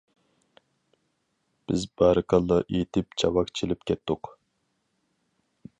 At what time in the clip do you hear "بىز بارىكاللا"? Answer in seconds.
1.71-2.59